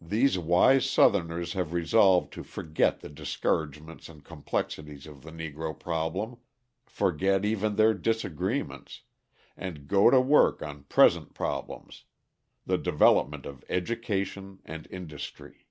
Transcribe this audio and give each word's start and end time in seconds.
These 0.00 0.38
wise 0.38 0.88
Southerners 0.88 1.54
have 1.54 1.72
resolved 1.72 2.32
to 2.34 2.44
forget 2.44 3.00
the 3.00 3.08
discouragements 3.08 4.08
and 4.08 4.24
complexities 4.24 5.04
of 5.04 5.24
the 5.24 5.32
Negro 5.32 5.76
problem, 5.76 6.36
forget 6.86 7.44
even 7.44 7.74
their 7.74 7.92
disagreements, 7.92 9.00
and 9.56 9.88
go 9.88 10.10
to 10.12 10.20
work 10.20 10.62
on 10.62 10.84
present 10.84 11.34
problems: 11.34 12.04
the 12.66 12.78
development 12.78 13.46
of 13.46 13.64
education 13.68 14.60
and 14.64 14.86
industry. 14.92 15.66